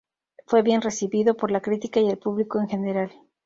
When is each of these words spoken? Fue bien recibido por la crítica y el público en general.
Fue 0.47 0.63
bien 0.63 0.81
recibido 0.81 1.37
por 1.37 1.51
la 1.51 1.61
crítica 1.61 1.99
y 1.99 2.09
el 2.09 2.17
público 2.17 2.59
en 2.59 2.67
general. 2.67 3.11